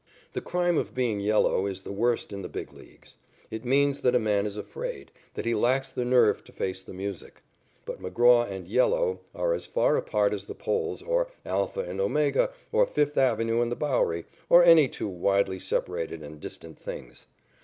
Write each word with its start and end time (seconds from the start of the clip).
The 0.33 0.41
crime 0.41 0.79
of 0.79 0.95
being 0.95 1.19
"yellow" 1.19 1.67
is 1.67 1.83
the 1.83 1.91
worst 1.91 2.33
in 2.33 2.41
the 2.41 2.49
Big 2.49 2.73
Leagues. 2.73 3.17
It 3.51 3.63
means 3.65 3.99
that 3.99 4.15
a 4.15 4.19
man 4.19 4.47
is 4.47 4.57
afraid, 4.57 5.11
that 5.35 5.45
he 5.45 5.53
lacks 5.53 5.91
the 5.91 6.03
nerve 6.05 6.43
to 6.45 6.51
face 6.51 6.81
the 6.81 6.91
music. 6.95 7.43
But 7.85 8.01
McGraw 8.01 8.49
and 8.49 8.67
"yellow" 8.67 9.19
are 9.35 9.53
as 9.53 9.67
far 9.67 9.97
apart 9.97 10.33
as 10.33 10.45
the 10.45 10.55
poles, 10.55 11.03
or 11.03 11.27
Alpha 11.45 11.81
and 11.81 12.01
Omega, 12.01 12.49
or 12.71 12.87
Fifth 12.87 13.15
Avenue 13.15 13.61
and 13.61 13.71
the 13.71 13.75
Bowery, 13.75 14.25
or 14.49 14.63
any 14.63 14.87
two 14.87 15.07
widely 15.07 15.59
separated 15.59 16.23
and 16.23 16.39
distant 16.39 16.79
things. 16.79 17.27